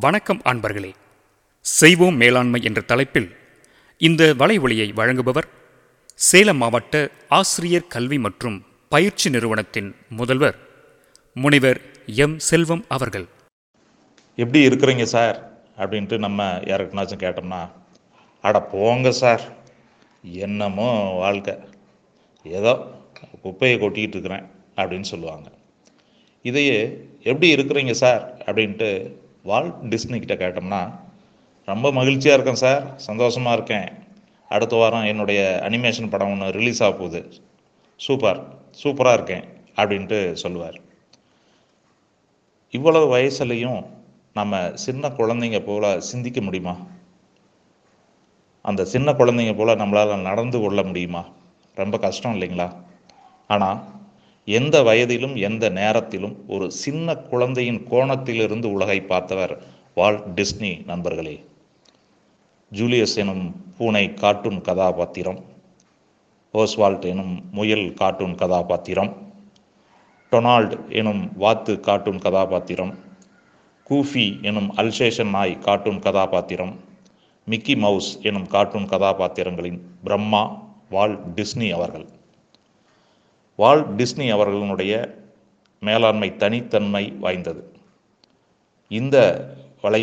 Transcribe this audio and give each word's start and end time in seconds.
வணக்கம் 0.00 0.42
அன்பர்களே. 0.44 0.92
செய்வோம் 1.60 2.16
மேலாண்மை 2.16 2.62
என்ற 2.62 2.80
தலைப்பில் 2.80 3.36
இந்த 3.98 4.34
வலைவொலியை 4.38 4.92
வழங்குபவர் 4.92 5.48
சேலம் 6.14 6.56
மாவட்ட 6.56 7.10
ஆசிரியர் 7.28 7.86
கல்வி 7.86 8.18
மற்றும் 8.18 8.64
பயிற்சி 8.88 9.30
நிறுவனத்தின் 9.30 9.94
முதல்வர் 10.08 10.58
முனைவர் 11.34 11.80
எம். 12.06 12.38
செல்வம் 12.38 12.84
அவர்கள். 12.88 13.26
எப்படி 14.36 14.68
இருக்கிறீங்க 14.68 15.02
சார்? 15.02 15.64
அப்படின்ட்டு 15.76 16.18
நம்ம 16.18 16.44
யாருக்குனாச்சும் 16.44 17.22
கேட்டோம்னா 17.24 17.70
அட 18.42 18.60
போங்க 18.60 19.10
சார். 19.10 19.56
என்னமோ 20.22 21.10
வாழ்க்கை. 21.10 21.54
ஏதோ 22.44 22.90
குப்பையை 23.42 23.78
கொட்டிக்கிட்டு 23.78 24.14
இருக்கிறேன் 24.14 24.50
அப்படின்னு 24.76 25.00
சொல்லுவாங்க. 25.00 25.50
இதையே 26.42 27.06
எப்படி 27.22 27.54
இருக்கிறீங்க 27.54 27.90
சார்? 27.90 28.42
அப்படின்ட்டு 28.46 29.20
வால் 29.42 29.88
டிஸ்னி 29.88 30.24
கிட்ட 30.24 30.34
கேட்டோம்னா 30.34 30.98
ரொம்ப 31.66 31.92
மகிழ்ச்சியாக 31.92 32.42
இருக்கேன் 32.42 32.68
சார். 32.68 32.96
சந்தோஷமாக 32.96 33.54
இருக்கேன். 33.54 34.04
அடுத்த 34.48 34.76
வாரம் 34.76 35.04
என்னுடைய 35.04 35.60
அனிமேஷன் 35.64 36.10
படம் 36.10 36.30
ஒன்று 36.30 36.50
ரிலீஸ் 36.50 36.82
ஆக 36.82 36.92
போகுது. 36.92 37.32
சூப்பர். 37.96 38.46
சூப்பராக 38.82 39.12
இருக்கேன். 39.12 39.44
அப்படின்ட்டு 39.76 40.32
சொல்லுவார். 40.32 40.80
இவ்வளவு 42.70 43.16
வயசுலையும் 43.16 43.86
நம்ம 44.34 44.70
சின்ன 44.74 45.08
குழந்தைங்க 45.08 45.60
போல் 45.60 46.00
சிந்திக்க 46.00 46.40
முடியுமா? 46.40 46.76
அந்த 48.62 48.84
சின்ன 48.84 49.12
குழந்தைங்க 49.12 49.56
போல் 49.56 49.76
நம்மளால் 49.76 50.22
நடந்து 50.22 50.60
கொள்ள 50.60 50.82
முடியுமா? 50.82 51.24
ரொம்ப 51.74 51.98
கஷ்டம் 51.98 52.40
இல்லைங்களா? 52.40 52.76
ஆனால் 53.48 53.84
எந்த 54.44 54.82
வயதிலும் 54.82 55.34
எந்த 55.48 55.68
நேரத்திலும் 55.68 56.44
ஒரு 56.46 56.70
சின்ன 56.70 57.14
குழந்தையின் 57.14 57.80
கோணத்திலிருந்து 57.90 58.64
உலகை 58.64 59.00
பார்த்தவர் 59.00 59.62
வால் 59.94 60.20
டிஸ்னி 60.34 60.84
நண்பர்களே. 60.84 61.44
ஜூலியஸ் 62.72 63.16
எனும் 63.16 63.44
பூனை 63.76 64.14
கார்ட்டூன் 64.14 64.60
கதாபாத்திரம் 64.60 65.38
ஓஸ்வால்ட் 66.54 67.04
எனும் 67.04 67.34
முயல் 67.50 67.94
கார்ட்டூன் 67.94 68.34
கதாபாத்திரம் 68.34 69.12
டொனால்ட் 70.32 70.88
எனும் 70.88 71.36
வாத்து 71.36 71.80
கார்ட்டூன் 71.80 72.18
கதாபாத்திரம் 72.18 72.94
கூஃபி 73.90 74.26
எனும் 74.42 74.70
அல்சேஷன் 74.76 75.30
நாய் 75.30 75.58
கார்ட்டூன் 75.58 75.98
கதாபாத்திரம் 75.98 76.80
மிக்கி 77.44 77.76
மவுஸ் 77.76 78.10
எனும் 78.22 78.46
கார்ட்டூன் 78.46 78.88
கதாபாத்திரங்களின் 78.88 79.80
பிரம்மா 80.04 80.42
வால் 80.90 81.16
டிஸ்னி 81.34 81.70
அவர்கள். 81.70 82.06
வால் 83.62 83.82
டிஸ்னி 83.98 84.26
அவர்களுடைய 84.34 84.92
மேலாண்மை 85.86 86.28
தனித்தன்மை 86.42 87.02
வாய்ந்தது. 87.24 87.62
இந்த 88.90 89.16
வலை 89.82 90.00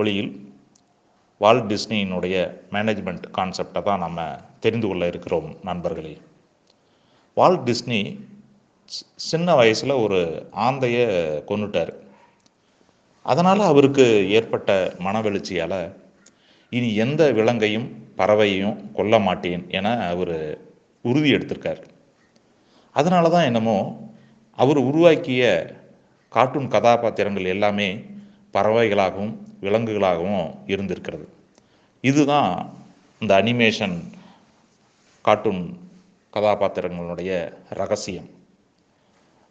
ஒளியில் 0.00 0.30
வால் 1.42 1.62
டிஸ்னியினுடைய 1.70 2.36
மேனேஜ்மெண்ட் 2.74 3.24
கான்செப்டை 3.38 3.82
தான் 3.88 4.02
நம்ம 4.04 4.26
தெரிந்து 4.64 4.88
கொள்ள 4.88 5.06
இருக்கிறோம் 5.12 5.48
நண்பர்களே. 5.68 6.14
வால் 7.36 7.58
டிஸ்னி 7.68 8.00
சின்ன 9.30 9.54
வயசில் 9.60 10.00
ஒரு 10.04 10.20
ஆந்தையை 10.66 11.06
கொண்டுட்டார் 11.50 11.92
அதனால் 13.26 13.62
அவருக்கு 13.70 14.06
ஏற்பட்ட 14.38 14.70
மனவெழுச்சியால் 15.06 15.78
இனி 16.78 16.90
எந்த 17.06 17.22
விலங்கையும் 17.38 17.88
பறவையையும் 18.20 18.78
கொல்ல 18.98 19.18
மாட்டேன் 19.28 19.64
என 19.78 19.88
அவர் 20.12 20.36
உறுதி 21.04 21.30
எடுத்திருக்கார். 21.36 21.82
அதனால 22.96 23.28
தான் 23.28 23.48
என்னமோ 23.50 23.78
அவர் 24.58 24.76
உருவாக்கிய 24.76 25.42
கார்ட்டூன் 26.32 26.68
கதாபாத்திரங்கள் 26.68 27.52
எல்லாமே 27.54 27.88
பறவைகளாகவும் 28.52 29.34
விலங்குகளாகவும் 29.60 30.46
இருந்திருக்கிறது. 30.66 31.26
இதுதான் 32.00 32.52
இந்த 33.18 33.32
அனிமேஷன் 33.42 33.96
கார்ட்டூன் 35.24 35.62
கதாபாத்திரங்களுடைய 36.32 37.32
ரகசியம். 37.80 38.30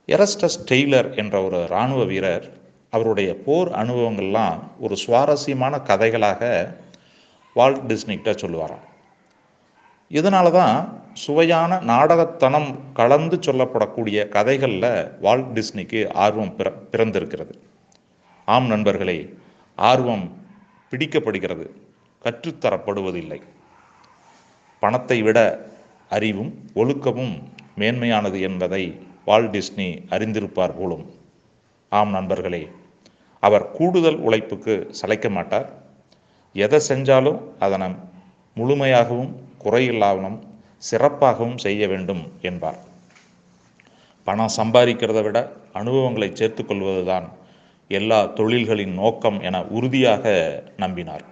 எரஸ்டஸ் 0.08 0.60
டெய்லர் 0.72 1.10
என்ற 1.16 1.36
ஒரு 1.44 1.60
இராணுவ 1.64 2.04
வீரர் 2.04 2.46
அவருடைய 2.90 3.32
போர் 3.46 3.70
அனுபவங்கள்லாம் 3.72 4.60
ஒரு 4.80 4.96
சுவாரஸ்யமான 4.96 5.78
கதைகளாக 5.90 6.42
வால்ட் 7.54 7.92
டிஸ்னிகிட்ட 7.92 8.32
சொல்லுவாராம். 8.44 8.86
இதனால 10.18 10.52
தான் 10.52 10.78
சுவையான 11.24 11.80
நாடகத்தனம் 11.92 12.70
கலந்து 12.94 13.38
சொல்லப்படக்கூடிய 13.38 14.20
கதைகளில் 14.36 14.92
வால்ட் 15.22 15.52
டிஸ்னிக்கு 15.58 16.00
ஆர்வம் 16.24 16.56
பிற 16.56 16.68
பிறந்திருக்கிறது. 16.92 17.54
ஆம் 18.46 18.68
நண்பர்களே 18.74 19.18
ஆர்வம் 19.78 20.26
பிடிக்கப்படுகிறது 20.92 21.66
கற்றுத்தரப்படுவதில்லை. 22.24 23.40
பணத்தை 24.84 25.18
விட 25.22 25.40
அறிவும் 26.10 26.52
ஒழுக்கமும் 26.76 27.36
மேன்மையானது 27.78 28.40
என்பதை 28.48 28.84
வால் 29.26 29.50
டிஸ்னி 29.50 29.90
அறிந்திருப்பார் 30.14 30.78
போலும். 30.80 31.06
ஆம் 31.90 32.10
நண்பர்களே 32.10 32.64
அவர் 33.44 33.72
கூடுதல் 33.72 34.20
உழைப்புக்கு 34.20 34.74
சளைக்க 35.00 35.30
மாட்டார். 35.30 35.70
எதை 36.54 36.80
செஞ்சாலும் 36.88 37.40
அதனை 37.60 37.90
முழுமையாகவும் 38.58 39.32
குறையில்லாமலும் 39.64 40.40
சிறப்பாகவும் 40.92 41.58
செய்ய 41.58 41.88
வேண்டும் 41.88 42.32
என்பார். 42.42 42.80
பணம் 44.24 44.56
சம்பாதிக்கிறத 44.58 45.24
விட 45.24 45.52
அனுபவங்களை 45.74 46.30
சேர்த்துக்கொள்வதுதான் 46.30 47.30
எல்லா 47.88 48.26
தொழில்களின் 48.26 48.94
நோக்கம் 48.94 49.42
என 49.42 49.64
உறுதியாக 49.64 50.26
நம்பினார். 50.78 51.26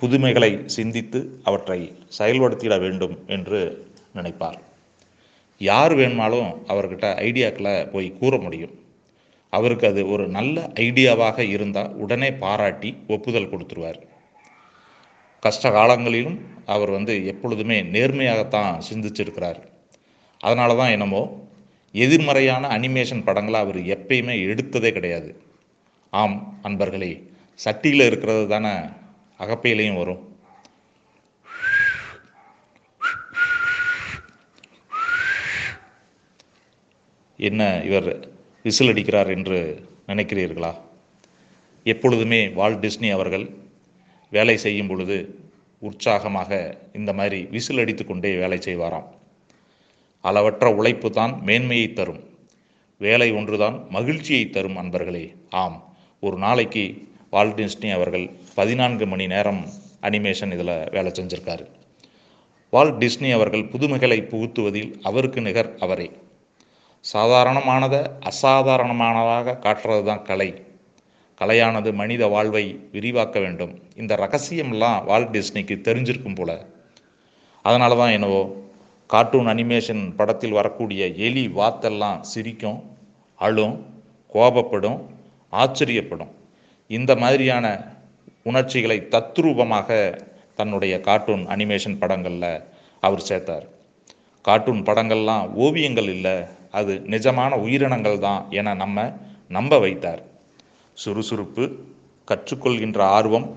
புதுமைகளை 0.00 0.62
சிந்தித்து 0.66 1.40
அவற்றை 1.44 1.80
செயல்படுத்திட 2.18 2.80
வேண்டும் 2.80 3.18
என்று 3.26 3.90
நினைப்பார். 4.14 4.58
யார் 5.58 5.94
வேணுமாலும் 5.94 6.50
அவர்கிட்ட 6.68 7.06
ஐடியாக்களை 7.28 7.90
போய் 7.90 8.16
கூற 8.18 8.36
முடியும். 8.36 8.74
அவருக்கு 9.50 9.86
அது 9.86 10.10
ஒரு 10.10 10.28
நல்ல 10.28 10.70
ஐடியாவாக 10.74 11.38
இருந்தால் 11.38 11.94
உடனே 11.94 12.32
பாராட்டி 12.32 12.96
ஒப்புதல் 13.08 13.50
கொடுத்துருவார். 13.50 14.00
கஷ்ட 15.40 15.70
காலங்களிலும் 15.70 16.38
அவர் 16.66 16.90
வந்து 16.90 17.26
எப்பொழுதுமே 17.26 17.82
நேர்மையாகத்தான் 17.82 18.80
சிந்திச்சிருக்கிறார். 18.92 19.60
அதனால 20.38 20.74
தான் 20.74 20.90
என்னமோ 20.90 21.46
எதிர்மறையான 21.92 22.68
அனிமேஷன் 22.68 23.24
படங்களை 23.24 23.60
அவர் 23.60 23.76
எப்பயுமே 23.76 24.34
எடுத்ததே 24.46 24.92
கிடையாது. 24.92 25.42
ஆம் 26.10 26.60
அன்பர்களே 26.62 27.12
சட்டியில் 27.64 28.06
இருக்கிறது 28.06 28.48
தானே 28.48 28.72
அகப்பையிலையும் 29.38 29.96
வரும். 29.96 30.26
என்ன 37.36 37.82
இவர் 37.84 38.28
விசில் 38.62 38.88
அடிக்கிறார் 38.88 39.28
என்று 39.36 39.58
நினைக்கிறீர்களா? 40.06 40.72
எப்பொழுதுமே 41.84 42.48
வால் 42.48 42.78
டிஸ்னி 42.78 43.10
அவர்கள் 43.12 43.66
வேலை 44.30 44.56
செய்யும் 44.56 44.86
பொழுது 44.86 45.38
உற்சாகமாக 45.78 46.78
இந்த 46.92 47.12
மாதிரி 47.12 47.44
விசில் 47.44 47.78
அடித்து 47.78 48.06
கொண்டே 48.06 48.36
வேலை 48.36 48.58
செய்வாராம். 48.58 49.08
அளவற்ற 50.20 50.74
உழைப்பு 50.74 51.10
தான் 51.10 51.40
மேன்மையை 51.42 51.92
தரும். 51.92 52.22
வேலை 52.98 53.32
ஒன்றுதான் 53.32 53.86
மகிழ்ச்சியை 53.90 54.50
தரும் 54.50 54.76
அன்பர்களே. 54.76 55.34
ஆம் 55.50 55.94
ஒரு 56.20 56.36
நாளைக்கு 56.36 57.08
வால்ட் 57.30 57.60
டிஸ்னி 57.60 57.92
அவர்கள் 57.92 58.30
பதினான்கு 58.54 59.06
மணி 59.06 59.26
நேரம் 59.26 59.66
அனிமேஷன் 60.02 60.52
இதில் 60.52 60.90
வேலை 60.90 61.12
செஞ்சிருக்காரு. 61.14 61.66
வால்ட் 62.70 63.04
டிஸ்னி 63.04 63.32
அவர்கள் 63.32 63.64
புதுமைகளை 63.64 64.22
புகுத்துவதில் 64.22 64.98
அவருக்கு 65.02 65.40
நிகர் 65.40 65.76
அவரே. 65.78 66.10
சாதாரணமானதை 67.12 68.00
அசாதாரணமானதாக 68.20 69.56
காட்டுறது 69.64 70.02
தான் 70.02 70.22
கலை. 70.22 70.67
கலையானது 71.40 71.90
மனித 71.92 72.22
வாழ்வை 72.26 72.64
விரிவாக்க 72.92 73.36
வேண்டும். 73.38 73.74
இந்த 73.96 74.12
ரகசியம்லாம் 74.24 75.04
வால்ட் 75.04 75.34
டிஸ்னிக்கு 75.36 75.74
தெரிஞ்சிருக்கும் 75.88 76.34
போல. 76.34 76.50
அதனால 77.62 77.96
தான் 77.96 78.14
என்னவோ 78.16 78.40
கார்ட்டூன் 79.06 79.46
அனிமேஷன் 79.46 80.02
படத்தில் 80.16 80.56
வரக்கூடிய 80.60 81.02
எலி 81.06 81.44
வாத்தெல்லாம் 81.58 82.20
சிரிக்கும் 82.20 82.80
அழும் 83.38 83.76
கோபப்படும் 84.34 84.98
ஆச்சரியப்படும். 85.52 86.32
இந்த 86.86 87.12
மாதிரியான 87.16 87.66
உணர்ச்சிகளை 88.42 88.98
தத்ரூபமாக 89.14 89.88
தன்னுடைய 90.54 90.94
கார்ட்டூன் 91.00 91.44
அனிமேஷன் 91.46 91.98
படங்களில் 91.98 92.62
அவர் 93.00 93.26
சேர்த்தார். 93.28 93.66
கார்ட்டூன் 94.44 94.82
படங்கள்லாம் 94.82 95.44
ஓவியங்கள் 95.64 96.08
இல்லை 96.16 96.36
அது 96.70 96.92
நிஜமான 97.14 97.52
உயிரினங்கள் 97.64 98.18
தான் 98.18 98.42
என 98.50 98.74
நம்ம 98.74 99.12
நம்ப 99.48 99.78
வைத்தார். 99.78 100.22
சுறுசுறுப்பு 100.98 101.76
கற்றுக்கொள்கின்ற 102.28 102.98
ஆர்வம் 102.98 103.56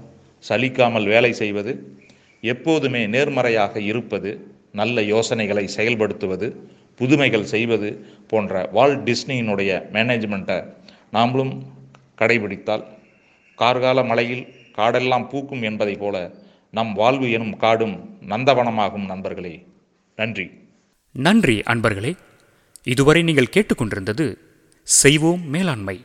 சலிக்காமல் 0.50 1.06
வேலை 1.06 1.34
செய்வது 1.34 1.98
எப்போதுமே 2.42 3.08
நேர்மறையாக 3.08 3.82
இருப்பது 3.82 4.56
நல்ல 4.72 5.04
யோசனைகளை 5.04 5.70
செயல்படுத்துவது 5.76 6.54
புதுமைகள் 6.96 7.46
செய்வது 7.46 8.06
போன்ற 8.28 8.70
வால் 8.72 9.04
டிஸ்னியினுடைய 9.04 9.72
மேனேஜ்மெண்ட்டை 9.94 10.74
நாமளும் 11.14 11.62
கடைபிடித்தால் 12.18 12.84
கார்கால 13.58 14.06
மழையில் 14.06 14.48
காடெல்லாம் 14.76 15.30
பூக்கும் 15.30 15.62
என்பதைப் 15.62 16.00
போல 16.00 16.32
நம் 16.72 16.94
வாழ்வு 16.94 17.32
எனும் 17.32 17.58
காடும் 17.58 18.18
நந்தவனமாகும் 18.30 19.06
நண்பர்களே. 19.06 19.66
நன்றி. 20.16 20.52
நன்றி 21.12 21.60
அன்பர்களே. 21.60 22.14
இதுவரை 22.84 23.24
நீங்கள் 23.24 23.52
கேட்டுக்கொண்டிருந்தது 23.52 24.36
செய்வோம் 24.84 25.50
மேலாண்மை 25.50 26.02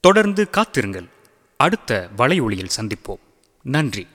தொடர்ந்து 0.00 0.50
காத்திருங்கள். 0.50 1.08
அடுத்த 1.56 2.08
வலையொளியில் 2.16 2.70
சந்திப்போம். 2.76 3.20
நன்றி. 3.62 4.06